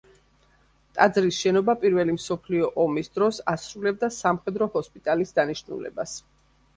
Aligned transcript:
ტაძრის 0.99 1.41
შენობა 1.43 1.75
პირველი 1.83 2.15
მსოფლიო 2.15 2.69
ომის 2.83 3.11
დროს 3.17 3.41
ასრულებდა 3.53 4.09
სამხედრო 4.15 4.69
ჰოსპიტალის 4.79 5.35
დანიშნულებას. 5.41 6.15